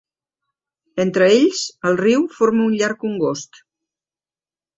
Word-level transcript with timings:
Entre 1.03 1.27
ells, 1.33 1.59
el 1.89 1.99
riu 1.99 2.25
forma 2.39 2.65
un 2.71 2.75
llarg 2.81 2.99
congost. 3.05 3.63